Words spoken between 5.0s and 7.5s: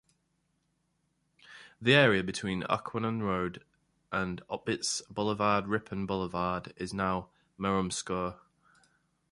Boulevard-Rippon Boulevard is now